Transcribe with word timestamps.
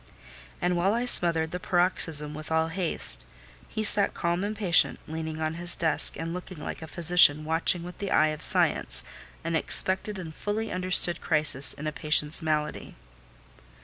And 0.59 0.75
while 0.75 0.95
I 0.95 1.05
smothered 1.05 1.51
the 1.51 1.59
paroxysm 1.59 2.33
with 2.33 2.51
all 2.51 2.69
haste, 2.69 3.23
he 3.69 3.83
sat 3.83 4.15
calm 4.15 4.43
and 4.43 4.55
patient, 4.55 4.97
leaning 5.07 5.39
on 5.39 5.53
his 5.61 5.75
desk, 5.75 6.17
and 6.17 6.33
looking 6.33 6.57
like 6.59 6.81
a 6.81 6.87
physician 6.87 7.45
watching 7.45 7.83
with 7.83 7.99
the 7.99 8.09
eye 8.09 8.29
of 8.29 8.41
science 8.41 9.03
an 9.43 9.55
expected 9.55 10.17
and 10.17 10.33
fully 10.33 10.71
understood 10.71 11.21
crisis 11.21 11.73
in 11.75 11.85
a 11.85 11.91
patient's 11.91 12.41
malady. 12.41 12.95